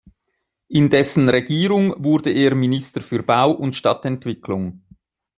In 0.69 0.89
dessen 0.89 1.29
Regierung 1.29 1.93
wurde 2.03 2.31
er 2.31 2.55
Minister 2.55 3.01
für 3.01 3.21
Bau- 3.21 3.51
und 3.51 3.75
Stadtentwicklung. 3.75 4.81